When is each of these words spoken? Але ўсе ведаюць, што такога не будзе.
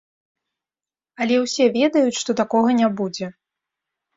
Але 1.25 1.35
ўсе 1.43 1.63
ведаюць, 1.77 2.17
што 2.21 2.31
такога 2.43 2.69
не 2.81 2.87
будзе. 3.03 3.25